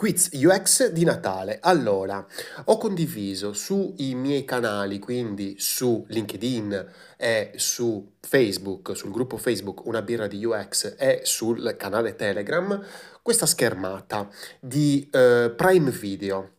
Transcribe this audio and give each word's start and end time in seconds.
Quiz 0.00 0.30
UX 0.32 0.92
di 0.92 1.04
Natale. 1.04 1.58
Allora, 1.60 2.26
ho 2.64 2.78
condiviso 2.78 3.52
sui 3.52 4.14
miei 4.14 4.46
canali, 4.46 4.98
quindi 4.98 5.56
su 5.58 6.06
LinkedIn 6.08 6.92
e 7.18 7.52
su 7.56 8.12
Facebook, 8.18 8.96
sul 8.96 9.10
gruppo 9.10 9.36
Facebook 9.36 9.84
Una 9.84 10.00
birra 10.00 10.26
di 10.26 10.42
UX 10.42 10.94
e 10.98 11.20
sul 11.24 11.76
canale 11.76 12.16
Telegram, 12.16 12.82
questa 13.20 13.44
schermata 13.44 14.26
di 14.58 15.06
eh, 15.12 15.52
Prime 15.54 15.90
Video, 15.90 16.52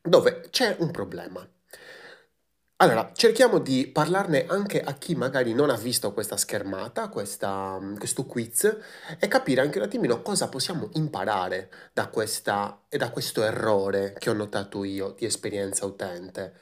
dove 0.00 0.46
c'è 0.50 0.76
un 0.78 0.92
problema. 0.92 1.44
Allora, 2.78 3.10
cerchiamo 3.14 3.58
di 3.58 3.86
parlarne 3.86 4.44
anche 4.46 4.82
a 4.82 4.92
chi 4.92 5.14
magari 5.14 5.54
non 5.54 5.70
ha 5.70 5.76
visto 5.76 6.12
questa 6.12 6.36
schermata, 6.36 7.08
questa, 7.08 7.80
questo 7.96 8.26
quiz, 8.26 8.76
e 9.18 9.28
capire 9.28 9.62
anche 9.62 9.78
un 9.78 9.84
attimino 9.84 10.20
cosa 10.20 10.50
possiamo 10.50 10.90
imparare 10.92 11.70
da 11.94 12.08
questa, 12.08 12.78
da 12.86 13.08
questo 13.10 13.42
errore 13.42 14.14
che 14.18 14.28
ho 14.28 14.34
notato 14.34 14.84
io 14.84 15.14
di 15.16 15.24
esperienza 15.24 15.86
utente. 15.86 16.52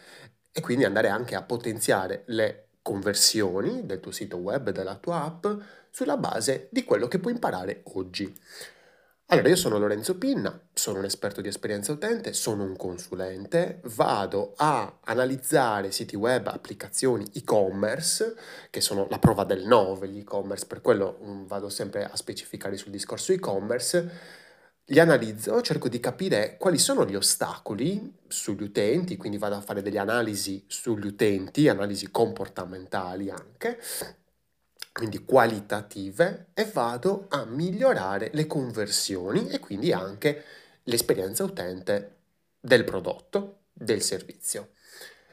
E 0.52 0.60
quindi 0.60 0.84
andare 0.84 1.08
anche 1.08 1.34
a 1.34 1.42
potenziare 1.42 2.22
le 2.26 2.68
conversioni 2.80 3.84
del 3.84 3.98
tuo 3.98 4.12
sito 4.12 4.36
web, 4.36 4.70
della 4.70 4.94
tua 4.94 5.24
app, 5.24 5.46
sulla 5.90 6.16
base 6.16 6.68
di 6.70 6.84
quello 6.84 7.08
che 7.08 7.18
puoi 7.18 7.32
imparare 7.32 7.82
oggi. 7.94 8.32
Allora, 9.28 9.48
io 9.48 9.56
sono 9.56 9.78
Lorenzo 9.78 10.16
Pinna, 10.18 10.60
sono 10.74 10.98
un 10.98 11.06
esperto 11.06 11.40
di 11.40 11.48
esperienza 11.48 11.90
utente, 11.92 12.34
sono 12.34 12.62
un 12.62 12.76
consulente, 12.76 13.80
vado 13.84 14.52
a 14.56 14.98
analizzare 15.04 15.90
siti 15.92 16.14
web, 16.14 16.46
applicazioni 16.46 17.24
e-commerce, 17.32 18.36
che 18.70 18.80
sono 18.82 19.06
la 19.08 19.18
prova 19.18 19.44
del 19.44 19.66
9, 19.66 20.08
gli 20.08 20.18
e-commerce, 20.18 20.66
per 20.66 20.82
quello 20.82 21.18
mm, 21.24 21.46
vado 21.46 21.70
sempre 21.70 22.04
a 22.04 22.14
specificare 22.16 22.76
sul 22.76 22.92
discorso 22.92 23.32
e-commerce, 23.32 24.10
li 24.88 25.00
analizzo, 25.00 25.62
cerco 25.62 25.88
di 25.88 25.98
capire 26.00 26.56
quali 26.58 26.78
sono 26.78 27.06
gli 27.06 27.14
ostacoli 27.16 28.18
sugli 28.28 28.62
utenti, 28.62 29.16
quindi 29.16 29.38
vado 29.38 29.54
a 29.54 29.62
fare 29.62 29.80
delle 29.80 29.98
analisi 29.98 30.62
sugli 30.68 31.06
utenti, 31.06 31.68
analisi 31.68 32.10
comportamentali 32.10 33.30
anche, 33.30 33.80
quindi 34.94 35.24
qualitative, 35.24 36.50
e 36.54 36.66
vado 36.66 37.26
a 37.28 37.44
migliorare 37.44 38.30
le 38.32 38.46
conversioni 38.46 39.48
e 39.48 39.58
quindi 39.58 39.92
anche 39.92 40.44
l'esperienza 40.84 41.42
utente 41.42 42.18
del 42.60 42.84
prodotto, 42.84 43.62
del 43.72 44.00
servizio 44.02 44.70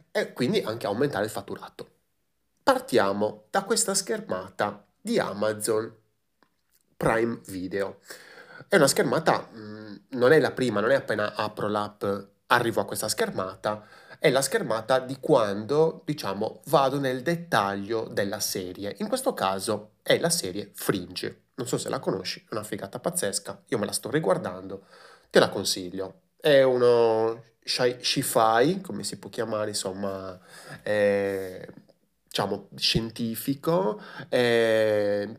e 0.10 0.34
quindi 0.34 0.62
anche 0.62 0.88
aumentare 0.88 1.26
il 1.26 1.30
fatturato. 1.30 1.90
Partiamo 2.64 3.44
da 3.52 3.64
questa 3.64 3.94
schermata 3.94 4.84
di 5.00 5.20
Amazon 5.20 5.96
Prime 6.98 7.42
Video. 7.46 8.00
È 8.68 8.78
una 8.78 8.88
schermata, 8.88 9.48
mm, 9.54 9.96
non 10.10 10.32
è 10.32 10.40
la 10.40 10.52
prima, 10.52 10.80
non 10.80 10.90
è 10.90 10.96
appena 10.96 11.36
apro 11.36 11.68
l'app 11.68 12.04
arrivo 12.48 12.82
a 12.82 12.86
questa 12.86 13.08
schermata, 13.08 13.86
è 14.22 14.30
la 14.30 14.44
schermata 14.44 15.00
di 15.00 15.18
quando, 15.20 16.04
diciamo, 16.06 16.62
vado 16.66 17.00
nel 17.00 17.24
dettaglio 17.24 18.04
della 18.04 18.40
serie. 18.40 18.96
In 19.00 19.08
questo 19.08 19.34
caso 19.34 19.94
è 20.04 20.20
la 20.20 20.30
serie 20.30 20.70
Fringe. 20.76 21.46
Non 21.56 21.66
so 21.66 21.80
se 21.80 21.90
la 21.90 21.98
conosci, 21.98 22.46
è 22.48 22.54
una 22.54 22.62
figata 22.62 23.00
pazzesca. 23.00 23.64
Io 23.70 23.80
me 23.80 23.88
la 23.88 23.92
sto 23.92 24.12
riguardando, 24.12 24.86
te 25.32 25.40
la 25.40 25.50
consiglio. 25.50 26.20
È 26.40 26.62
uno 26.62 27.46
sci-fi, 27.64 28.82
come 28.82 29.04
si 29.04 29.18
può 29.18 29.32
chiamare, 29.32 29.70
insomma, 29.70 30.40
è, 30.84 31.68
diciamo, 32.28 32.68
scientifico, 32.76 34.00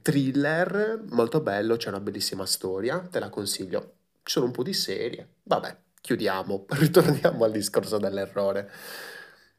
thriller, 0.03 1.05
molto 1.11 1.41
bello, 1.41 1.77
c'è 1.77 1.91
una 1.91 2.01
bellissima 2.01 2.47
storia, 2.47 2.99
te 2.99 3.21
la 3.21 3.29
consiglio. 3.29 3.93
Ci 4.25 4.33
sono 4.33 4.47
un 4.47 4.53
po' 4.53 4.65
di 4.65 4.75
serie, 4.75 5.29
vabbè, 5.45 5.77
chiudiamo, 6.03 6.67
ritorniamo 6.77 7.45
al 7.45 7.53
discorso 7.53 7.97
dell'errore. 7.97 8.71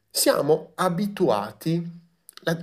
Siamo 0.08 0.70
abituati, 0.76 1.84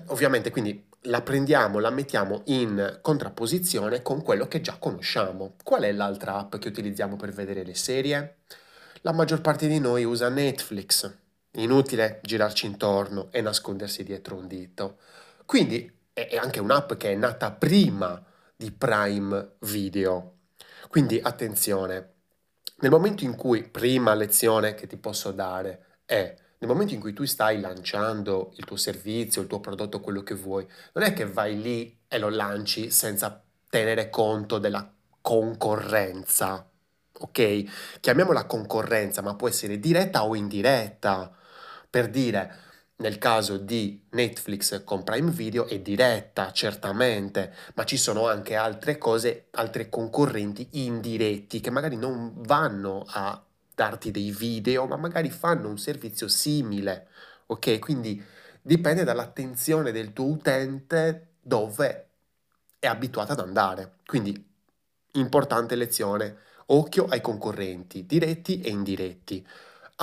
ovviamente 0.07 0.51
quindi 0.51 0.87
la 1.05 1.21
prendiamo, 1.21 1.79
la 1.79 1.89
mettiamo 1.89 2.43
in 2.45 2.99
contrapposizione 3.01 4.01
con 4.01 4.21
quello 4.23 4.47
che 4.47 4.61
già 4.61 4.77
conosciamo. 4.77 5.55
Qual 5.63 5.81
è 5.81 5.91
l'altra 5.91 6.37
app 6.37 6.55
che 6.55 6.69
utilizziamo 6.69 7.17
per 7.17 7.31
vedere 7.31 7.65
le 7.65 7.75
serie? 7.75 8.37
La 9.01 9.11
maggior 9.11 9.41
parte 9.41 9.67
di 9.67 9.79
noi 9.79 10.05
usa 10.05 10.29
Netflix. 10.29 11.11
Inutile 11.55 12.21
girarci 12.23 12.67
intorno 12.67 13.27
e 13.31 13.41
nascondersi 13.41 14.03
dietro 14.03 14.35
un 14.35 14.47
dito. 14.47 14.99
Quindi 15.45 15.91
è 16.13 16.37
anche 16.37 16.61
un'app 16.61 16.93
che 16.93 17.11
è 17.11 17.15
nata 17.15 17.51
prima 17.51 18.23
di 18.55 18.71
Prime 18.71 19.53
Video. 19.59 20.35
Quindi 20.87 21.19
attenzione, 21.21 22.10
nel 22.81 22.91
momento 22.91 23.23
in 23.23 23.35
cui, 23.35 23.63
prima 23.63 24.13
lezione 24.13 24.75
che 24.75 24.87
ti 24.87 24.97
posso 24.97 25.31
dare 25.31 25.99
è, 26.05 26.35
nel 26.57 26.69
momento 26.69 26.93
in 26.93 26.99
cui 26.99 27.13
tu 27.13 27.25
stai 27.25 27.59
lanciando 27.59 28.53
il 28.57 28.65
tuo 28.65 28.75
servizio, 28.75 29.41
il 29.41 29.47
tuo 29.47 29.59
prodotto, 29.59 29.99
quello 29.99 30.21
che 30.21 30.35
vuoi, 30.35 30.67
non 30.93 31.03
è 31.03 31.13
che 31.13 31.25
vai 31.25 31.59
lì 31.59 31.99
e 32.07 32.19
lo 32.19 32.29
lanci 32.29 32.91
senza 32.91 33.43
tenere 33.69 34.09
conto 34.09 34.59
della 34.59 34.91
concorrenza, 35.21 36.67
ok? 37.19 37.99
Chiamiamola 37.99 38.45
concorrenza, 38.45 39.21
ma 39.21 39.35
può 39.35 39.47
essere 39.47 39.79
diretta 39.79 40.23
o 40.23 40.35
indiretta. 40.35 41.35
Per 41.89 42.09
dire, 42.09 42.55
nel 43.01 43.17
caso 43.17 43.57
di 43.57 44.05
Netflix 44.11 44.83
con 44.83 45.03
Prime 45.03 45.31
Video 45.31 45.65
è 45.65 45.79
diretta, 45.79 46.51
certamente, 46.51 47.51
ma 47.73 47.83
ci 47.83 47.97
sono 47.97 48.27
anche 48.27 48.55
altre 48.55 48.99
cose, 48.99 49.47
altre 49.51 49.89
concorrenti 49.89 50.67
indiretti 50.73 51.59
che 51.59 51.71
magari 51.71 51.97
non 51.97 52.31
vanno 52.43 53.03
a 53.07 53.43
darti 53.73 54.11
dei 54.11 54.29
video, 54.31 54.85
ma 54.85 54.97
magari 54.97 55.31
fanno 55.31 55.67
un 55.67 55.79
servizio 55.79 56.27
simile, 56.27 57.07
ok? 57.47 57.79
Quindi 57.79 58.23
dipende 58.61 59.03
dall'attenzione 59.03 59.91
del 59.91 60.13
tuo 60.13 60.25
utente 60.25 61.29
dove 61.41 62.09
è 62.77 62.85
abituato 62.85 63.31
ad 63.31 63.39
andare. 63.39 63.95
Quindi 64.05 64.47
importante 65.13 65.75
lezione, 65.75 66.37
occhio 66.67 67.05
ai 67.05 67.21
concorrenti 67.21 68.05
diretti 68.05 68.61
e 68.61 68.69
indiretti. 68.69 69.45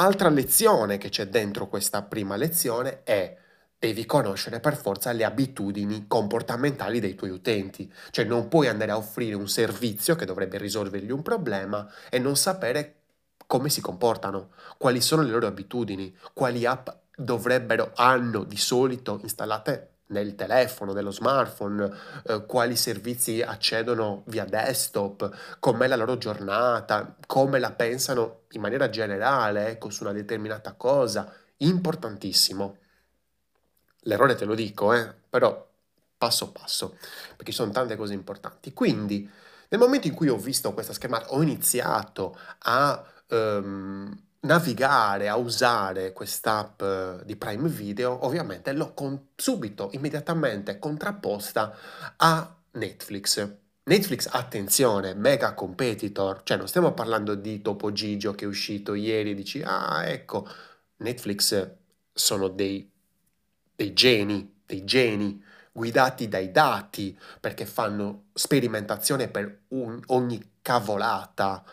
Altra 0.01 0.29
lezione 0.29 0.97
che 0.97 1.09
c'è 1.09 1.27
dentro 1.27 1.67
questa 1.67 2.03
prima 2.03 2.37
lezione 2.37 3.03
è 3.03 3.37
devi 3.77 4.07
conoscere 4.07 4.61
per 4.61 4.77
forza 4.77 5.11
le 5.11 5.25
abitudini 5.25 6.07
comportamentali 6.07 7.01
dei 7.01 7.17
tuoi 7.17 7.31
utenti, 7.31 7.93
cioè 8.11 8.25
non 8.25 8.47
puoi 8.47 8.69
andare 8.69 8.93
a 8.93 8.97
offrire 8.97 9.35
un 9.35 9.49
servizio 9.49 10.15
che 10.15 10.25
dovrebbe 10.25 10.57
risolvergli 10.57 11.11
un 11.11 11.23
problema 11.23 11.85
e 12.11 12.21
non 12.21 12.37
sapere 12.37 12.95
come 13.47 13.71
si 13.71 13.81
comportano, 13.81 14.53
quali 14.79 15.01
sono 15.01 15.23
le 15.23 15.31
loro 15.31 15.49
abitudini, 15.49 16.17
quali 16.33 16.65
app 16.65 16.89
dovrebbero 17.17 17.91
hanno 17.97 18.45
di 18.45 18.57
solito 18.57 19.19
installate 19.21 19.98
nel 20.09 20.35
telefono, 20.35 20.93
nello 20.93 21.11
smartphone, 21.11 21.91
eh, 22.25 22.47
quali 22.47 22.77
servizi 22.77 23.43
accedono 23.43 24.23
via 24.27 24.45
desktop, 24.45 25.57
com'è 25.59 25.87
la 25.87 25.97
loro 25.97 26.19
giornata, 26.19 27.17
come 27.27 27.59
la 27.59 27.73
pensano 27.73 28.43
in 28.51 28.61
maniera 28.61 28.89
generale, 28.89 29.69
ecco, 29.69 29.91
su 29.91 30.05
una 30.05 30.13
determinata 30.13 30.73
cosa. 30.73 31.33
Importantissimo. 31.59 32.79
L'errore 34.03 34.35
te 34.35 34.45
lo 34.45 34.55
dico, 34.55 34.95
eh, 34.95 35.13
però 35.29 35.67
passo 36.17 36.51
passo, 36.53 36.97
perché 37.37 37.51
ci 37.53 37.59
sono 37.59 37.71
tante 37.73 37.97
cose 37.97 38.15
importanti. 38.15 38.73
Quindi, 38.73 39.29
nel 39.69 39.81
momento 39.81 40.07
in 40.07 40.15
cui 40.15 40.29
ho 40.29 40.39
visto 40.39 40.73
questa 40.73 40.93
schermata, 40.93 41.33
ho 41.33 41.43
iniziato 41.43 42.39
a... 42.61 43.05
Um, 43.31 44.27
navigare, 44.41 45.29
a 45.29 45.37
usare 45.37 46.13
quest'app 46.13 46.81
eh, 46.83 47.21
di 47.25 47.37
Prime 47.37 47.69
Video, 47.69 48.25
ovviamente 48.25 48.73
l'ho 48.73 48.95
con- 48.95 49.29
subito, 49.35 49.91
immediatamente 49.93 50.79
contrapposta 50.79 51.75
a 52.17 52.57
Netflix. 52.73 53.57
Netflix, 53.85 54.29
attenzione, 54.31 55.15
mega 55.15 55.55
competitor, 55.55 56.43
cioè 56.45 56.59
non 56.59 56.69
stiamo 56.69 56.93
parlando 56.93 57.35
di 57.35 57.63
Topo 57.63 57.91
Gigio 57.91 58.35
che 58.35 58.45
è 58.45 58.49
uscito 58.49 58.95
ieri 58.95 59.31
e 59.31 59.35
dici, 59.35 59.63
ah 59.65 60.07
ecco, 60.07 60.47
Netflix 60.99 61.71
sono 62.13 62.49
dei, 62.49 62.91
dei 63.75 63.93
geni, 63.93 64.61
dei 64.67 64.85
geni 64.85 65.43
guidati 65.73 66.29
dai 66.29 66.51
dati 66.51 67.17
perché 67.41 67.65
fanno 67.65 68.25
sperimentazione 68.35 69.29
per 69.29 69.61
un, 69.69 70.01
ogni 70.07 70.57
cavolata 70.61 71.65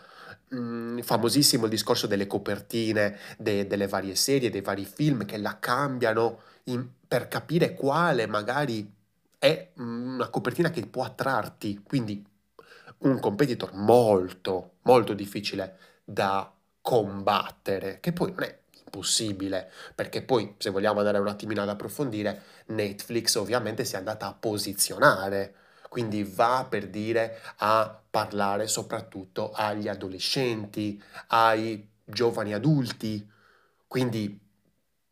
mh, 0.48 1.00
famosissimo 1.02 1.64
il 1.64 1.70
discorso 1.70 2.06
delle 2.06 2.26
copertine 2.26 3.18
de- 3.38 3.66
delle 3.66 3.86
varie 3.88 4.14
serie, 4.14 4.50
dei 4.50 4.60
vari 4.60 4.84
film 4.84 5.24
che 5.24 5.36
la 5.38 5.58
cambiano 5.58 6.40
in- 6.64 6.88
per 7.06 7.28
capire 7.28 7.74
quale 7.74 8.26
magari 8.26 8.90
è 9.38 9.70
una 9.76 10.28
copertina 10.28 10.70
che 10.70 10.86
può 10.86 11.04
attrarti. 11.04 11.80
Quindi 11.82 12.24
un 12.98 13.20
competitor 13.20 13.74
molto, 13.74 14.76
molto 14.82 15.12
difficile 15.14 15.78
da 16.04 16.50
combattere, 16.80 17.98
che 18.00 18.12
poi 18.12 18.30
non 18.32 18.42
è 18.44 18.58
impossibile, 18.84 19.70
perché 19.94 20.22
poi 20.22 20.54
se 20.58 20.70
vogliamo 20.70 20.98
andare 21.00 21.18
un 21.18 21.28
attimino 21.28 21.62
ad 21.62 21.68
approfondire, 21.68 22.42
Netflix 22.66 23.34
ovviamente 23.36 23.84
si 23.84 23.94
è 23.94 23.98
andata 23.98 24.26
a 24.28 24.34
posizionare 24.34 25.54
quindi 25.96 26.24
va 26.24 26.66
per 26.68 26.88
dire 26.88 27.40
a 27.56 28.02
parlare 28.10 28.66
soprattutto 28.66 29.50
agli 29.52 29.88
adolescenti, 29.88 31.02
ai 31.28 31.88
giovani 32.04 32.52
adulti, 32.52 33.26
quindi 33.86 34.38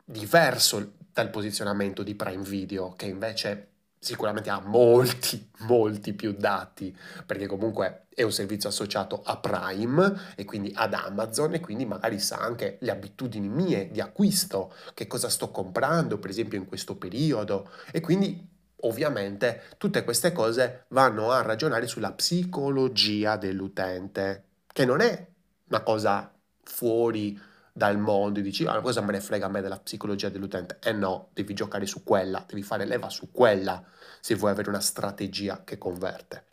diverso 0.03 0.93
dal 1.11 1.31
posizionamento 1.31 2.03
di 2.03 2.13
Prime 2.13 2.43
Video, 2.43 2.93
che 2.93 3.07
invece 3.07 3.69
sicuramente 3.97 4.51
ha 4.51 4.59
molti, 4.59 5.49
molti 5.65 6.13
più 6.13 6.33
dati, 6.33 6.95
perché 7.25 7.47
comunque 7.47 8.05
è 8.13 8.21
un 8.21 8.31
servizio 8.31 8.69
associato 8.69 9.23
a 9.25 9.37
Prime 9.37 10.35
e 10.35 10.45
quindi 10.45 10.71
ad 10.75 10.93
Amazon 10.93 11.55
e 11.55 11.61
quindi 11.61 11.87
magari 11.87 12.19
sa 12.19 12.37
anche 12.37 12.77
le 12.81 12.91
abitudini 12.91 13.49
mie 13.49 13.89
di 13.89 14.01
acquisto, 14.01 14.71
che 14.93 15.07
cosa 15.07 15.29
sto 15.29 15.49
comprando 15.49 16.19
per 16.19 16.29
esempio 16.29 16.59
in 16.59 16.67
questo 16.67 16.95
periodo. 16.95 17.71
E 17.91 18.01
quindi 18.01 18.53
ovviamente 18.85 19.63
tutte 19.77 20.03
queste 20.03 20.31
cose 20.31 20.85
vanno 20.89 21.31
a 21.31 21.41
ragionare 21.41 21.87
sulla 21.87 22.13
psicologia 22.13 23.35
dell'utente, 23.37 24.43
che 24.67 24.85
non 24.85 25.01
è 25.01 25.27
una 25.67 25.81
cosa 25.81 26.31
fuori 26.63 27.39
dal 27.73 27.97
mondo 27.97 28.39
e 28.39 28.41
dici 28.41 28.65
ah, 28.65 28.79
cosa 28.79 29.01
me 29.01 29.11
ne 29.11 29.19
frega 29.19 29.47
a 29.47 29.49
me 29.49 29.61
della 29.61 29.79
psicologia 29.79 30.29
dell'utente? 30.29 30.79
Eh 30.81 30.93
no, 30.93 31.29
devi 31.33 31.53
giocare 31.53 31.85
su 31.85 32.03
quella, 32.03 32.43
devi 32.47 32.63
fare 32.63 32.85
leva 32.85 33.09
su 33.09 33.31
quella 33.31 33.83
se 34.21 34.35
vuoi 34.35 34.51
avere 34.51 34.69
una 34.69 34.79
strategia 34.79 35.63
che 35.63 35.77
converte. 35.77 36.45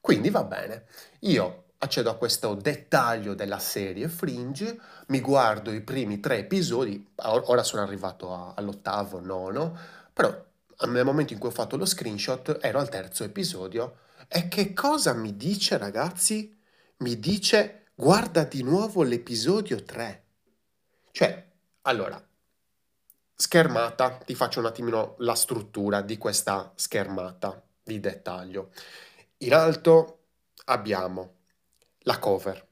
Quindi 0.00 0.30
va 0.30 0.44
bene, 0.44 0.86
io 1.20 1.64
accedo 1.78 2.10
a 2.10 2.16
questo 2.16 2.54
dettaglio 2.54 3.34
della 3.34 3.58
serie 3.58 4.08
Fringe, 4.08 4.78
mi 5.08 5.20
guardo 5.20 5.72
i 5.72 5.80
primi 5.80 6.20
tre 6.20 6.38
episodi, 6.38 7.12
ora 7.16 7.62
sono 7.62 7.82
arrivato 7.82 8.54
all'ottavo, 8.54 9.20
nono, 9.20 9.76
però 10.12 10.48
nel 10.86 11.04
momento 11.04 11.32
in 11.32 11.38
cui 11.38 11.48
ho 11.48 11.52
fatto 11.52 11.76
lo 11.76 11.84
screenshot 11.84 12.58
ero 12.60 12.78
al 12.78 12.88
terzo 12.88 13.24
episodio 13.24 13.98
e 14.28 14.48
che 14.48 14.72
cosa 14.72 15.12
mi 15.12 15.36
dice 15.36 15.76
ragazzi? 15.76 16.58
Mi 16.98 17.18
dice 17.18 17.86
guarda 17.94 18.44
di 18.44 18.62
nuovo 18.62 19.02
l'episodio 19.02 19.82
3. 19.82 20.24
Cioè, 21.10 21.48
allora, 21.82 22.22
schermata, 23.34 24.18
ti 24.18 24.34
faccio 24.34 24.60
un 24.60 24.66
attimino 24.66 25.16
la 25.18 25.34
struttura 25.34 26.00
di 26.02 26.16
questa 26.16 26.72
schermata 26.76 27.62
di 27.82 28.00
dettaglio. 28.00 28.70
In 29.38 29.54
alto 29.54 30.18
abbiamo 30.66 31.36
la 32.00 32.18
cover. 32.18 32.66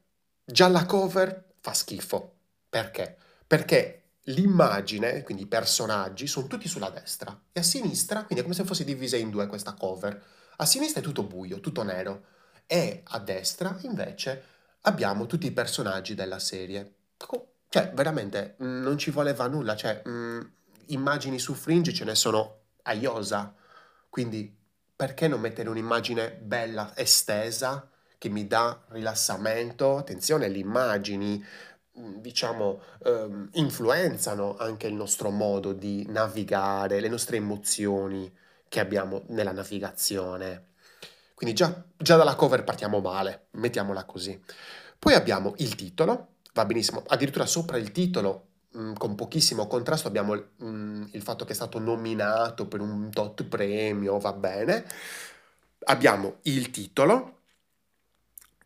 Già 0.45 0.67
la 0.67 0.85
cover 0.85 1.53
fa 1.59 1.73
schifo. 1.73 2.35
Perché? 2.69 3.17
Perché 3.45 3.98
l'immagine, 4.23 5.23
quindi 5.23 5.43
i 5.43 5.47
personaggi, 5.47 6.27
sono 6.27 6.47
tutti 6.47 6.67
sulla 6.67 6.89
destra 6.89 7.39
e 7.51 7.59
a 7.59 7.63
sinistra, 7.63 8.23
quindi 8.23 8.39
è 8.39 8.41
come 8.43 8.55
se 8.55 8.63
fosse 8.63 8.83
divisa 8.83 9.17
in 9.17 9.29
due 9.29 9.47
questa 9.47 9.73
cover. 9.73 10.21
A 10.57 10.65
sinistra 10.65 11.01
è 11.01 11.03
tutto 11.03 11.23
buio, 11.23 11.59
tutto 11.59 11.83
nero 11.83 12.25
e 12.67 13.01
a 13.03 13.19
destra 13.19 13.77
invece 13.81 14.43
abbiamo 14.81 15.25
tutti 15.25 15.47
i 15.47 15.51
personaggi 15.51 16.15
della 16.15 16.39
serie. 16.39 16.95
Cioè, 17.69 17.91
veramente 17.93 18.55
mm, 18.61 18.81
non 18.81 18.97
ci 18.97 19.11
voleva 19.11 19.47
nulla, 19.47 19.75
cioè 19.75 20.01
mh, 20.03 20.09
mm, 20.09 20.41
immagini 20.87 21.39
su 21.39 21.53
Fringe 21.53 21.93
ce 21.93 22.03
ne 22.03 22.15
sono 22.15 22.61
a 22.83 22.93
iosa, 22.93 23.53
quindi 24.09 24.55
perché 24.95 25.27
non 25.27 25.39
mettere 25.39 25.69
un'immagine 25.69 26.31
bella, 26.41 26.93
estesa, 26.95 27.89
che 28.17 28.29
mi 28.29 28.47
dà 28.47 28.83
rilassamento? 28.89 29.97
Attenzione, 29.97 30.49
le 30.49 30.57
immagini 30.57 31.43
diciamo, 32.19 32.81
ehm, 33.03 33.49
influenzano 33.53 34.55
anche 34.57 34.87
il 34.87 34.93
nostro 34.93 35.29
modo 35.29 35.73
di 35.73 36.05
navigare, 36.07 36.99
le 36.99 37.09
nostre 37.09 37.37
emozioni 37.37 38.31
che 38.67 38.79
abbiamo 38.79 39.23
nella 39.27 39.51
navigazione. 39.51 40.67
Quindi 41.33 41.55
già, 41.55 41.83
già 41.97 42.17
dalla 42.17 42.35
cover 42.35 42.63
partiamo 42.63 42.99
male, 42.99 43.47
mettiamola 43.51 44.05
così. 44.05 44.39
Poi 44.97 45.13
abbiamo 45.13 45.53
il 45.57 45.75
titolo, 45.75 46.35
va 46.53 46.65
benissimo, 46.65 47.03
addirittura 47.07 47.45
sopra 47.45 47.77
il 47.77 47.91
titolo, 47.91 48.47
mhmm, 48.71 48.93
con 48.95 49.15
pochissimo 49.15 49.67
contrasto, 49.67 50.07
abbiamo 50.07 50.35
mhmm, 50.57 51.09
il 51.13 51.21
fatto 51.21 51.45
che 51.45 51.51
è 51.53 51.55
stato 51.55 51.79
nominato 51.79 52.67
per 52.67 52.81
un 52.81 53.09
tot 53.11 53.43
premio, 53.45 54.19
va 54.19 54.33
bene. 54.33 54.85
Abbiamo 55.85 56.37
il 56.43 56.69
titolo, 56.71 57.38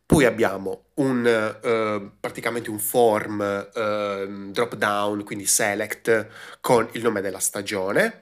poi 0.06 0.26
abbiamo 0.26 0.86
un, 0.96 1.26
eh, 1.26 2.12
praticamente 2.20 2.70
un 2.70 2.80
form 2.80 3.42
eh, 3.42 4.50
drop 4.52 4.76
down, 4.76 5.24
quindi 5.24 5.46
select 5.46 6.28
con 6.62 6.88
il 6.94 7.02
nome 7.02 7.22
della 7.22 7.40
stagione. 7.40 8.22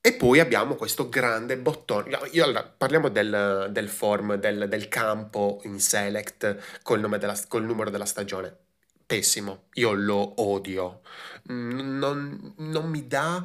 E 0.00 0.14
poi 0.14 0.40
abbiamo 0.40 0.74
questo 0.76 1.08
grande 1.08 1.58
bottone. 1.58 2.16
Io, 2.32 2.44
allora, 2.44 2.64
parliamo 2.64 3.08
del, 3.08 3.68
del 3.70 3.88
form, 3.88 4.36
del, 4.36 4.68
del, 4.68 4.88
campo 4.88 5.60
in 5.64 5.80
select 5.80 6.80
col, 6.82 7.00
della, 7.18 7.36
col 7.48 7.64
numero 7.64 7.90
della 7.90 8.06
stagione 8.06 8.67
pessimo, 9.08 9.68
io 9.74 9.92
lo 9.92 10.42
odio, 10.42 11.00
non, 11.44 12.52
non, 12.58 12.90
mi 12.90 13.06
dà 13.06 13.42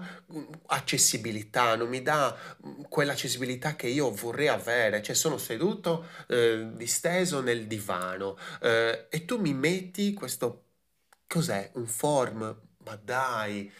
accessibilità, 0.66 1.78
non 1.78 1.88
mi 1.88 2.02
dà 2.02 2.36
quell'accessibilità 2.90 3.78
che 3.78 3.88
io 3.88 4.12
vorrei 4.12 4.50
avere, 4.50 5.02
cioè 5.02 5.16
sono 5.16 5.38
seduto 5.38 6.06
eh, 6.28 6.70
disteso 6.74 7.40
nel 7.40 7.66
divano 7.66 8.38
eh, 8.62 9.08
e 9.10 9.24
tu 9.24 9.40
mi 9.40 9.54
metti 9.54 10.14
questo, 10.14 10.66
cos'è, 11.28 11.72
un 11.76 11.88
form? 11.88 12.60
Ma 12.80 13.00
dai, 13.02 13.72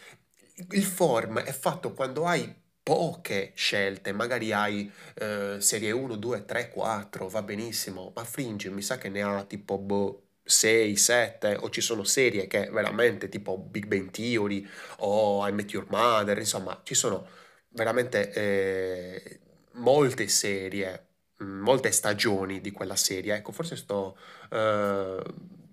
il 0.70 0.84
form 0.84 1.40
è 1.40 1.52
fatto 1.52 1.92
quando 1.92 2.24
hai 2.26 2.62
poche 2.82 3.52
scelte, 3.54 4.12
magari 4.12 4.52
hai 4.52 4.90
eh, 5.16 5.56
serie 5.60 5.90
1, 5.90 6.16
2, 6.16 6.44
3, 6.46 6.70
4, 6.70 7.28
va 7.28 7.42
benissimo, 7.42 8.12
ma 8.14 8.24
Fringe 8.24 8.70
mi 8.70 8.82
sa 8.82 8.96
che 8.96 9.10
ne 9.10 9.22
ha 9.22 9.44
tipo 9.44 9.78
boh, 9.78 10.23
6, 10.44 10.96
7 10.96 11.56
o 11.60 11.70
ci 11.70 11.80
sono 11.80 12.04
serie 12.04 12.46
che 12.46 12.68
veramente 12.70 13.28
tipo 13.28 13.56
Big 13.58 13.86
Bang 13.86 14.10
Theory 14.10 14.66
o 14.98 15.46
I 15.46 15.52
Met 15.52 15.72
Your 15.72 15.86
Mother, 15.88 16.38
insomma 16.38 16.80
ci 16.84 16.94
sono 16.94 17.26
veramente 17.70 18.32
eh, 18.32 19.40
molte 19.72 20.28
serie, 20.28 21.06
mm, 21.42 21.60
molte 21.60 21.90
stagioni 21.92 22.60
di 22.60 22.70
quella 22.70 22.96
serie. 22.96 23.34
Ecco, 23.34 23.52
forse 23.52 23.76
sto 23.76 24.16
eh, 24.50 25.22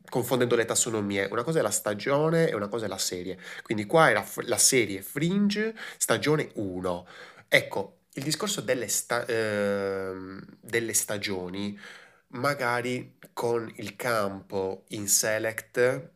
confondendo 0.09 0.55
le 0.55 0.65
tassonomie. 0.65 1.27
Una 1.31 1.43
cosa 1.43 1.59
è 1.59 1.61
la 1.61 1.71
stagione 1.71 2.49
e 2.49 2.55
una 2.55 2.67
cosa 2.67 2.85
è 2.85 2.87
la 2.87 2.97
serie. 2.97 3.37
Quindi 3.63 3.85
qua 3.85 4.09
era 4.09 4.25
la 4.43 4.57
serie 4.57 5.01
Fringe, 5.01 5.75
stagione 5.97 6.49
1. 6.55 7.07
Ecco, 7.47 7.97
il 8.13 8.23
discorso 8.23 8.61
delle, 8.61 8.87
sta- 8.87 9.25
eh, 9.25 10.13
delle 10.59 10.93
stagioni 10.93 11.77
magari 12.31 13.17
con 13.33 13.71
il 13.77 13.95
campo 13.95 14.85
in 14.89 15.07
select, 15.07 16.09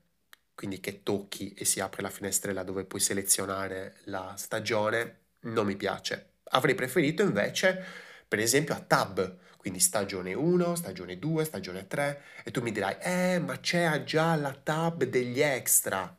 quindi 0.54 0.80
che 0.80 1.04
tocchi 1.04 1.54
e 1.54 1.66
si 1.66 1.80
apre 1.80 2.02
la 2.02 2.10
finestrella 2.10 2.64
dove 2.64 2.86
puoi 2.86 3.02
selezionare 3.02 3.98
la 4.06 4.34
stagione, 4.38 5.20
non 5.42 5.66
mi 5.66 5.76
piace. 5.76 6.34
Avrei 6.50 6.76
preferito 6.76 7.24
invece, 7.24 7.84
per 8.28 8.40
esempio, 8.40 8.74
a 8.74 8.80
tab, 8.80 9.38
quindi 9.58 9.80
stagione 9.80 10.34
1, 10.34 10.76
stagione 10.76 11.18
2, 11.18 11.46
stagione 11.46 11.88
3, 11.88 12.22
e 12.44 12.52
tu 12.52 12.62
mi 12.62 12.72
dirai, 12.72 12.98
eh, 13.00 13.40
ma 13.40 13.60
c'è 13.60 14.04
già 14.04 14.36
la 14.36 14.54
tab 14.54 15.04
degli 15.04 15.42
extra. 15.42 16.16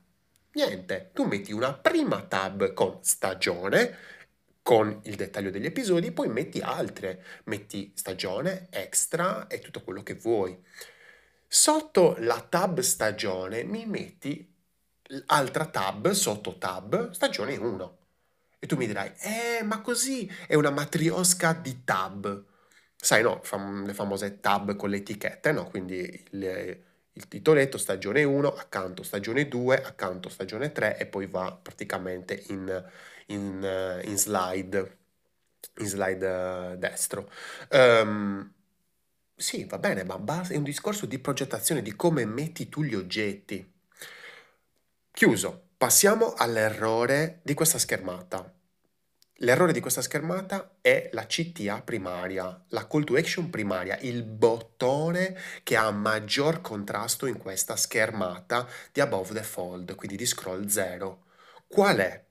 Niente, 0.53 1.11
tu 1.13 1.25
metti 1.25 1.53
una 1.53 1.73
prima 1.75 2.23
tab 2.23 2.73
con 2.73 2.99
stagione 3.03 4.15
con 4.67 4.99
il 5.05 5.15
dettaglio 5.15 5.53
degli 5.53 5.67
episodi, 5.67 6.11
poi 6.11 6.27
metti 6.27 6.59
altre, 6.59 7.23
metti 7.45 7.93
stagione, 7.95 8.67
extra 8.71 9.47
e 9.47 9.61
tutto 9.61 9.85
quello 9.85 10.03
che 10.03 10.15
vuoi. 10.15 10.61
Sotto 11.47 12.17
la 12.19 12.41
tab 12.41 12.81
stagione 12.81 13.63
mi 13.63 13.87
metti 13.87 14.53
altra 15.27 15.67
tab 15.67 16.11
sotto 16.11 16.59
tab 16.59 17.13
stagione 17.13 17.55
1. 17.57 17.99
E 18.59 18.67
tu 18.67 18.75
mi 18.75 18.89
dirai, 18.89 19.13
eh, 19.21 19.63
ma 19.63 19.81
così 19.83 20.29
è 20.49 20.57
una 20.57 20.71
matriosca 20.71 21.53
di 21.53 21.85
tab. 21.85 22.45
Sai, 22.97 23.23
no, 23.23 23.39
fam- 23.45 23.87
le 23.87 23.95
famose 23.95 24.41
tab 24.41 24.75
con 24.75 24.91
le 24.91 24.97
etichette, 24.97 25.53
no? 25.53 25.69
Quindi 25.69 26.25
le, 26.31 26.83
il 27.17 27.29
titoletto 27.29 27.79
stagione 27.79 28.25
1, 28.25 28.55
accanto 28.55 29.03
stagione 29.03 29.49
2, 29.49 29.83
accanto 29.83 30.29
stagione 30.29 30.71
3 30.71 30.99
e 30.99 31.07
poi 31.07 31.27
va 31.27 31.59
praticamente 31.61 32.45
in, 32.49 32.91
in, 33.27 34.01
uh, 34.03 34.07
in 34.07 34.19
slide, 34.19 34.97
in 35.79 35.87
slide 35.87 36.27
uh, 36.27 36.77
destro. 36.77 37.31
Um, 37.71 38.53
sì, 39.35 39.65
va 39.65 39.79
bene, 39.79 40.05
ma 40.05 40.19
è 40.49 40.57
un 40.57 40.63
discorso 40.63 41.07
di 41.07 41.19
progettazione, 41.19 41.81
di 41.81 41.97
come 41.97 42.27
metti 42.27 42.69
tu 42.69 42.83
gli 42.83 42.95
oggetti. 42.95 43.73
Chiuso. 45.11 45.63
Passiamo 45.79 46.35
all'errore 46.35 47.41
di 47.43 47.55
questa 47.55 47.79
schermata. 47.79 48.56
L'errore 49.41 49.73
di 49.73 49.81
questa 49.81 50.01
schermata 50.01 50.79
è 50.81 51.11
la 51.13 51.27
CTA 51.27 51.83
primaria, 51.83 52.65
la 52.69 52.87
call 52.87 53.05
to 53.05 53.17
action 53.17 53.51
primaria, 53.51 53.99
il 53.99 54.23
bottone 54.23 55.37
che 55.63 55.77
ha 55.77 55.91
maggior 55.91 56.63
contrasto 56.63 57.27
in 57.27 57.37
questa 57.37 57.77
schermata 57.77 58.67
di 58.91 59.01
above 59.01 59.35
the 59.35 59.43
fold, 59.43 59.95
quindi 59.95 60.17
di 60.17 60.25
scroll 60.25 60.67
0. 60.69 61.25
Qual 61.67 61.99
è? 61.99 62.25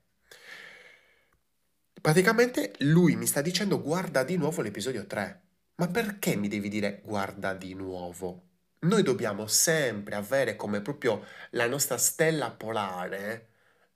Praticamente 2.01 2.73
lui 2.79 3.15
mi 3.15 3.27
sta 3.27 3.41
dicendo 3.41 3.79
guarda 3.81 4.23
di 4.23 4.37
nuovo 4.37 4.63
l'episodio 4.63 5.05
3. 5.05 5.41
Ma 5.75 5.87
perché 5.87 6.35
mi 6.35 6.47
devi 6.47 6.69
dire 6.69 7.01
guarda 7.03 7.53
di 7.53 7.75
nuovo? 7.75 8.47
Noi 8.79 9.03
dobbiamo 9.03 9.45
sempre 9.45 10.15
avere 10.15 10.55
come 10.55 10.81
proprio 10.81 11.23
la 11.51 11.67
nostra 11.67 11.97
stella 11.97 12.49
polare 12.49 13.49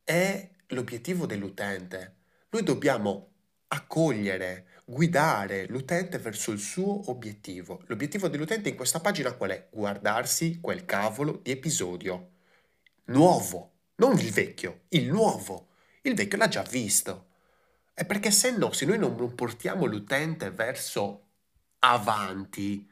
è 0.03 0.47
l'obiettivo 0.67 1.25
dell'utente. 1.25 2.17
Noi 2.51 2.63
dobbiamo 2.63 3.27
accogliere, 3.67 4.81
guidare 4.83 5.67
l'utente 5.67 6.17
verso 6.17 6.51
il 6.51 6.57
suo 6.57 7.11
obiettivo. 7.11 7.83
L'obiettivo 7.85 8.27
dell'utente 8.27 8.69
in 8.69 8.75
questa 8.75 8.99
pagina 8.99 9.33
qual 9.33 9.51
è? 9.51 9.67
Guardarsi 9.71 10.59
quel 10.59 10.83
cavolo 10.85 11.39
di 11.43 11.51
episodio 11.51 12.31
nuovo, 13.05 13.73
non 13.95 14.17
il 14.17 14.31
vecchio, 14.31 14.81
il 14.89 15.07
nuovo. 15.11 15.67
Il 16.01 16.15
vecchio 16.15 16.37
l'ha 16.37 16.47
già 16.47 16.63
visto. 16.63 17.27
È 17.93 18.05
perché 18.05 18.31
se 18.31 18.55
no, 18.55 18.71
se 18.71 18.85
noi 18.85 18.97
non 18.97 19.35
portiamo 19.35 19.85
l'utente 19.85 20.49
verso 20.49 21.27
avanti, 21.79 22.89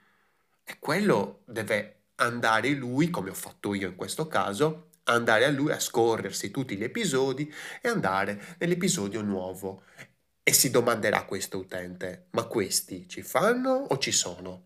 e 0.64 0.78
quello 0.80 1.42
deve 1.46 2.10
andare 2.16 2.70
lui, 2.72 3.10
come 3.10 3.30
ho 3.30 3.34
fatto 3.34 3.74
io 3.74 3.88
in 3.88 3.96
questo 3.96 4.28
caso, 4.28 4.87
andare 5.08 5.46
a 5.46 5.50
lui 5.50 5.72
a 5.72 5.80
scorrersi 5.80 6.52
tutti 6.52 6.76
gli 6.76 6.84
episodi 6.84 7.52
e 7.82 7.90
andare 7.90 8.56
nell'episodio 8.60 9.22
nuovo. 9.22 9.84
E 10.44 10.54
si 10.54 10.70
domanderà 10.70 11.26
questo 11.26 11.58
utente, 11.58 12.28
ma 12.32 12.44
questi 12.44 13.08
ci 13.08 13.22
fanno 13.22 13.72
o 13.72 13.98
ci 13.98 14.12
sono? 14.12 14.64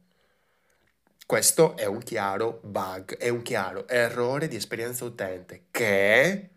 Questo 1.25 1.77
è 1.77 1.86
un 1.86 2.00
chiaro 2.00 2.60
bug, 2.63 3.17
è 3.17 3.29
un 3.29 3.41
chiaro 3.41 3.88
errore 3.88 4.48
di 4.48 4.57
esperienza 4.57 5.05
utente 5.05 5.67
che 5.71 6.50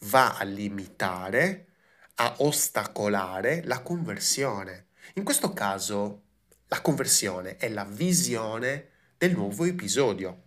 va 0.00 0.36
a 0.36 0.44
limitare, 0.44 1.68
a 2.16 2.34
ostacolare 2.38 3.62
la 3.64 3.80
conversione. 3.82 4.88
In 5.14 5.24
questo 5.24 5.52
caso 5.52 6.22
la 6.66 6.80
conversione 6.80 7.56
è 7.56 7.68
la 7.68 7.84
visione 7.84 8.88
del 9.16 9.32
nuovo 9.32 9.64
episodio. 9.64 10.42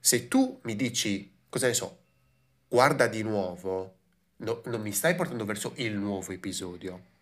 Se 0.00 0.28
tu 0.28 0.60
mi 0.62 0.74
dici, 0.74 1.35
cosa 1.48 1.66
ne 1.66 1.74
so, 1.74 1.98
guarda 2.68 3.06
di 3.06 3.22
nuovo, 3.22 3.94
no, 4.36 4.62
non 4.66 4.80
mi 4.80 4.92
stai 4.92 5.14
portando 5.14 5.44
verso 5.44 5.72
il 5.76 5.94
nuovo 5.94 6.32
episodio. 6.32 7.14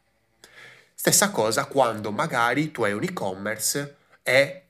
Stessa 0.95 1.31
cosa 1.31 1.66
quando 1.66 2.11
magari 2.12 2.71
tu 2.71 2.85
hai 2.85 2.93
un 2.93 3.02
e-commerce 3.02 3.97
e, 4.23 4.62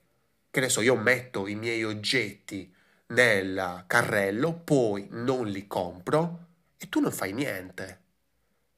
che 0.50 0.60
ne 0.60 0.68
so, 0.68 0.80
io 0.80 0.96
metto 0.96 1.46
i 1.46 1.54
miei 1.54 1.84
oggetti 1.84 2.72
nel 3.08 3.84
carrello, 3.86 4.52
poi 4.52 5.06
non 5.10 5.46
li 5.46 5.66
compro 5.66 6.46
e 6.76 6.88
tu 6.88 7.00
non 7.00 7.12
fai 7.12 7.32
niente. 7.32 8.00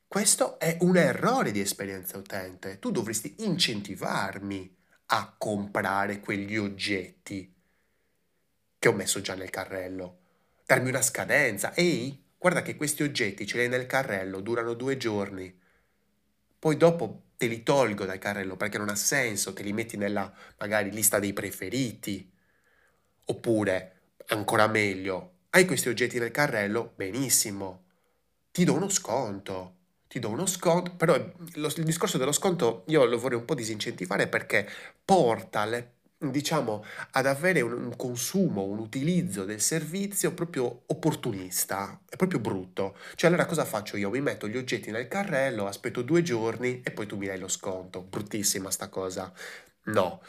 Questo 0.06 0.58
è 0.58 0.76
un 0.80 0.96
errore 0.96 1.50
di 1.50 1.60
esperienza 1.60 2.16
utente. 2.16 2.78
Tu 2.78 2.90
dovresti 2.90 3.36
incentivarmi 3.38 4.74
a 5.06 5.34
comprare 5.36 6.20
quegli 6.20 6.56
oggetti 6.56 7.52
che 8.78 8.88
ho 8.88 8.92
messo 8.92 9.20
già 9.20 9.34
nel 9.34 9.50
carrello. 9.50 10.18
Darmi 10.66 10.88
una 10.88 11.00
scadenza. 11.00 11.72
Ehi, 11.74 12.24
guarda 12.36 12.62
che 12.62 12.74
questi 12.74 13.04
oggetti 13.04 13.46
ce 13.46 13.56
li 13.56 13.62
hai 13.62 13.68
nel 13.68 13.86
carrello, 13.86 14.40
durano 14.40 14.74
due 14.74 14.96
giorni. 14.96 15.56
Poi 16.58 16.76
dopo 16.76 17.22
te 17.36 17.46
li 17.46 17.62
tolgo 17.62 18.04
dal 18.04 18.18
carrello 18.18 18.56
perché 18.56 18.76
non 18.76 18.88
ha 18.88 18.96
senso, 18.96 19.52
te 19.52 19.62
li 19.62 19.72
metti 19.72 19.96
nella 19.96 20.32
magari 20.58 20.90
lista 20.90 21.20
dei 21.20 21.32
preferiti. 21.32 22.28
Oppure, 23.26 24.14
ancora 24.28 24.66
meglio, 24.66 25.34
hai 25.50 25.66
questi 25.66 25.88
oggetti 25.88 26.18
nel 26.18 26.32
carrello? 26.32 26.92
Benissimo. 26.96 27.84
Ti 28.50 28.64
do 28.64 28.74
uno 28.74 28.88
sconto 28.88 29.76
ti 30.08 30.18
do 30.18 30.28
uno 30.28 30.46
sconto, 30.46 30.94
però 30.94 31.16
lo, 31.54 31.66
il 31.66 31.84
discorso 31.84 32.18
dello 32.18 32.32
sconto 32.32 32.84
io 32.86 33.04
lo 33.04 33.18
vorrei 33.18 33.38
un 33.38 33.44
po' 33.44 33.54
disincentivare 33.54 34.28
perché 34.28 34.68
porta 35.04 35.64
le, 35.64 35.95
diciamo, 36.18 36.84
ad 37.12 37.26
avere 37.26 37.60
un, 37.60 37.72
un, 37.72 37.96
consumo, 37.96 38.62
un 38.62 38.78
utilizzo 38.78 39.44
del 39.44 39.60
servizio 39.60 40.32
proprio 40.32 40.82
opportunista, 40.86 42.00
è 42.08 42.16
proprio 42.16 42.40
brutto. 42.40 42.96
Cioè 43.14 43.28
allora 43.28 43.46
cosa 43.46 43.64
faccio 43.64 43.96
io? 43.96 44.10
Mi 44.10 44.20
metto 44.20 44.48
gli 44.48 44.56
oggetti 44.56 44.90
nel 44.90 45.08
carrello, 45.08 45.66
aspetto 45.66 46.02
due 46.02 46.22
giorni 46.22 46.80
e 46.82 46.90
poi 46.90 47.06
tu 47.06 47.16
mi 47.16 47.26
dai 47.26 47.38
lo 47.38 47.48
sconto. 47.48 48.02
Bruttissima 48.02 48.70
sta 48.70 48.88
cosa. 48.88 49.32
No. 49.84 50.22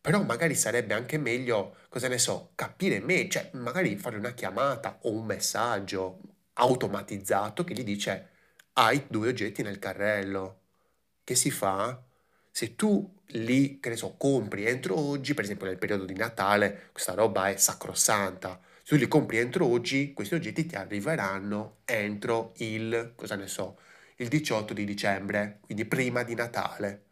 Però 0.00 0.22
magari 0.22 0.54
sarebbe 0.54 0.94
anche 0.94 1.18
meglio, 1.18 1.76
cosa 1.88 2.08
ne 2.08 2.18
so, 2.18 2.52
capire 2.54 3.00
me, 3.00 3.28
cioè 3.28 3.50
magari 3.54 3.96
fare 3.96 4.16
una 4.16 4.32
chiamata 4.32 4.98
o 5.02 5.12
un 5.12 5.26
messaggio 5.26 6.20
automatizzato 6.54 7.64
che 7.64 7.74
gli 7.74 7.84
dice 7.84 8.28
hai 8.74 9.04
due 9.08 9.28
oggetti 9.28 9.62
nel 9.62 9.78
carrello. 9.78 10.58
Che 11.24 11.34
si 11.34 11.50
fa? 11.50 12.02
Se 12.50 12.74
tu 12.76 13.16
li, 13.28 13.78
che 13.80 13.90
ne 13.90 13.96
so, 13.96 14.14
compri 14.16 14.66
entro 14.66 14.98
oggi, 14.98 15.34
per 15.34 15.44
esempio 15.44 15.66
nel 15.66 15.78
periodo 15.78 16.04
di 16.04 16.14
Natale, 16.14 16.88
questa 16.92 17.14
roba 17.14 17.48
è 17.48 17.56
sacrosanta. 17.56 18.60
Se 18.82 18.94
tu 18.94 18.96
li 18.96 19.08
compri 19.08 19.38
entro 19.38 19.66
oggi, 19.66 20.12
questi 20.12 20.34
oggetti 20.34 20.66
ti 20.66 20.74
arriveranno 20.76 21.78
entro 21.84 22.52
il, 22.58 23.12
cosa 23.16 23.36
ne 23.36 23.46
so, 23.46 23.78
il 24.16 24.28
18 24.28 24.74
di 24.74 24.84
dicembre, 24.84 25.58
quindi 25.62 25.84
prima 25.84 26.22
di 26.22 26.34
Natale. 26.34 27.04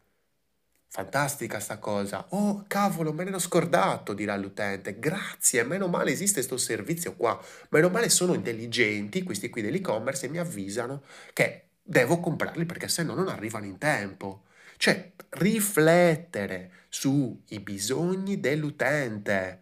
Fantastica 0.91 1.59
sta 1.59 1.77
cosa. 1.77 2.25
Oh, 2.29 2.65
cavolo, 2.67 3.13
me 3.13 3.23
ne 3.23 3.29
ero 3.29 3.39
scordato, 3.39 4.13
dirà 4.13 4.35
l'utente. 4.35 4.97
Grazie, 4.99 5.63
meno 5.63 5.87
male 5.87 6.11
esiste 6.11 6.35
questo 6.35 6.57
servizio 6.57 7.15
qua. 7.15 7.39
Meno 7.69 7.89
male 7.89 8.09
sono 8.09 8.33
intelligenti 8.33 9.21
questi 9.23 9.49
qui 9.49 9.61
dell'e-commerce 9.61 10.25
e 10.25 10.29
mi 10.29 10.39
avvisano 10.39 11.03
che 11.33 11.69
devo 11.83 12.19
comprarli 12.19 12.65
perché 12.65 12.87
se 12.87 13.03
no 13.03 13.13
non 13.13 13.27
arrivano 13.27 13.65
in 13.65 13.77
tempo. 13.77 14.45
Cioè, 14.79 15.11
riflettere 15.31 16.71
sui 16.87 17.59
bisogni 17.61 18.39
dell'utente, 18.39 19.59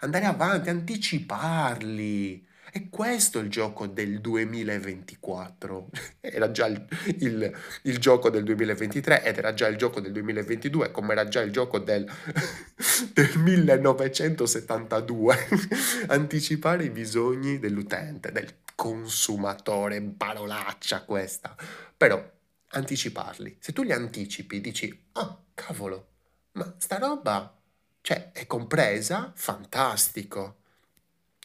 andare 0.00 0.26
avanti, 0.26 0.68
anticiparli. 0.68 2.46
E 2.70 2.90
questo 2.90 3.38
è 3.38 3.42
il 3.42 3.48
gioco 3.48 3.86
del 3.86 4.20
2024. 4.20 5.88
Era 6.20 6.50
già 6.50 6.66
il, 6.66 6.86
il, 7.20 7.50
il, 7.84 7.98
gioco 7.98 8.28
del 8.28 8.44
2023 8.44 9.22
ed 9.24 9.38
era 9.38 9.54
già 9.54 9.68
il 9.68 9.78
gioco 9.78 10.00
del 10.00 10.12
2022, 10.12 10.90
come 10.90 11.12
era 11.12 11.26
già 11.26 11.40
il 11.40 11.50
gioco 11.50 11.78
del, 11.78 12.04
del 13.14 13.38
1972. 13.38 15.34
Anticipare 16.08 16.84
i 16.84 16.90
bisogni 16.90 17.58
dell'utente, 17.58 18.32
del 18.32 18.56
consumatore, 18.74 20.02
parolaccia 20.02 21.04
questa. 21.04 21.56
Però 21.96 22.22
anticiparli. 22.68 23.58
Se 23.60 23.72
tu 23.72 23.82
li 23.82 23.92
anticipi, 23.92 24.60
dici, 24.60 25.08
ah, 25.12 25.20
oh, 25.20 25.44
cavolo, 25.54 26.08
ma 26.52 26.74
sta 26.78 26.98
roba, 26.98 27.56
cioè, 28.00 28.32
è 28.32 28.46
compresa? 28.46 29.32
Fantastico. 29.34 30.56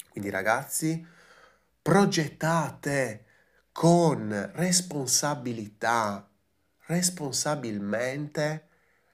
Quindi 0.09 0.29
ragazzi, 0.29 1.05
progettate 1.81 3.25
con 3.71 4.51
responsabilità, 4.53 6.29
responsabilmente 6.85 8.67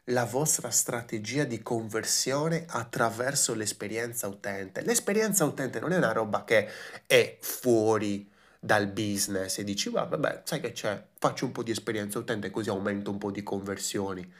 la 0.06 0.26
vostra 0.26 0.70
strategia 0.70 1.44
di 1.44 1.62
conversione 1.62 2.66
attraverso 2.68 3.54
l'esperienza 3.54 4.28
utente. 4.28 4.82
L'esperienza 4.82 5.46
utente 5.46 5.80
non 5.80 5.92
è 5.92 5.98
una 5.98 6.12
roba 6.12 6.44
che 6.44 6.68
è 7.06 7.38
fuori 7.42 8.30
dal 8.60 8.88
business 8.88 9.58
e 9.58 9.64
dici, 9.64 9.90
vabbè, 9.90 10.42
sai 10.46 10.60
che 10.60 10.74
c'è, 10.74 11.08
faccio 11.18 11.46
un 11.46 11.52
po' 11.52 11.64
di 11.64 11.72
esperienza 11.72 12.20
utente 12.20 12.50
così 12.50 12.70
aumento 12.70 13.10
un 13.10 13.18
po' 13.18 13.32
di 13.32 13.42
conversioni. 13.44 14.34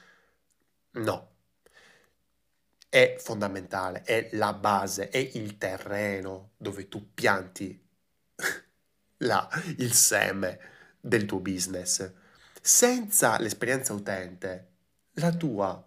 No, 0.92 1.30
è 2.90 3.16
fondamentale, 3.20 4.02
è 4.02 4.30
la 4.34 4.54
base, 4.54 5.10
è 5.10 5.18
il 5.18 5.58
terreno 5.58 6.52
dove 6.58 6.88
tu 6.88 7.14
pianti 7.14 7.80
la, 9.18 9.48
il 9.78 9.94
seme 9.94 10.60
del 11.00 11.26
tuo 11.26 11.40
business. 11.40 12.12
Senza 12.62 13.40
l'esperienza 13.40 13.94
utente, 13.94 14.68
la 15.14 15.32
tua 15.32 15.82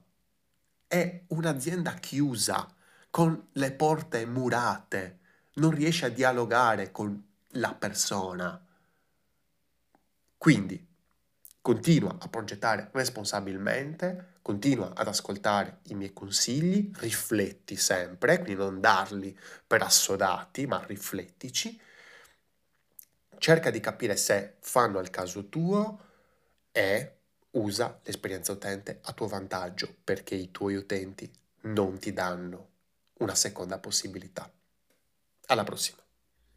è 0.86 1.22
un'azienda 1.28 1.94
chiusa, 1.94 2.66
con 3.10 3.48
le 3.52 3.72
porte 3.72 4.24
murate, 4.24 5.18
non 5.54 5.70
riesci 5.70 6.04
a 6.06 6.08
dialogare 6.08 6.90
con 6.90 7.31
la 7.52 7.74
persona. 7.74 8.66
Quindi 10.38 10.88
continua 11.60 12.16
a 12.18 12.28
progettare 12.28 12.90
responsabilmente, 12.92 14.38
continua 14.42 14.92
ad 14.94 15.06
ascoltare 15.06 15.78
i 15.84 15.94
miei 15.94 16.12
consigli, 16.12 16.90
rifletti 16.96 17.76
sempre, 17.76 18.40
quindi 18.40 18.54
non 18.54 18.80
darli 18.80 19.38
per 19.66 19.82
assodati, 19.82 20.66
ma 20.66 20.82
riflettici. 20.84 21.80
Cerca 23.38 23.70
di 23.70 23.80
capire 23.80 24.16
se 24.16 24.56
fanno 24.60 24.98
al 24.98 25.10
caso 25.10 25.48
tuo 25.48 26.10
e 26.72 27.16
usa 27.52 28.00
l'esperienza 28.02 28.52
utente 28.52 29.00
a 29.02 29.12
tuo 29.12 29.26
vantaggio 29.26 29.94
perché 30.02 30.34
i 30.34 30.50
tuoi 30.50 30.74
utenti 30.74 31.30
non 31.62 31.98
ti 31.98 32.12
danno 32.12 32.70
una 33.18 33.34
seconda 33.34 33.78
possibilità. 33.78 34.50
Alla 35.46 35.64
prossima. 35.64 36.01